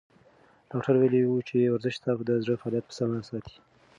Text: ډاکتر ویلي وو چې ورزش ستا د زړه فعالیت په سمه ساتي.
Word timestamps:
ډاکتر 0.69 0.95
ویلي 0.97 1.21
وو 1.23 1.45
چې 1.47 1.57
ورزش 1.73 1.95
ستا 1.99 2.11
د 2.27 2.31
زړه 2.43 2.55
فعالیت 2.61 2.85
په 2.87 2.93
سمه 2.97 3.19
ساتي. 3.29 3.55